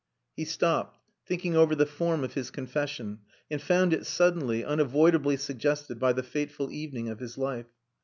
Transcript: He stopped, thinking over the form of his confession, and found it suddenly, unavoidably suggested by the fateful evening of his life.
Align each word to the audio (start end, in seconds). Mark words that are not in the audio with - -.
He 0.35 0.45
stopped, 0.45 0.97
thinking 1.27 1.55
over 1.55 1.75
the 1.75 1.85
form 1.85 2.23
of 2.23 2.33
his 2.33 2.49
confession, 2.49 3.19
and 3.51 3.61
found 3.61 3.93
it 3.93 4.07
suddenly, 4.07 4.65
unavoidably 4.65 5.37
suggested 5.37 5.99
by 5.99 6.11
the 6.13 6.23
fateful 6.23 6.71
evening 6.71 7.07
of 7.07 7.19
his 7.19 7.37
life. 7.37 7.67